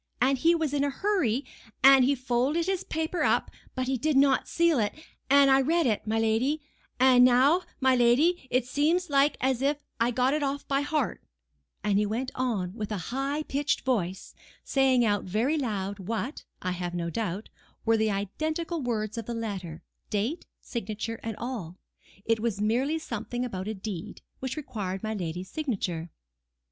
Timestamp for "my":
6.07-6.17, 7.79-7.95, 25.03-25.13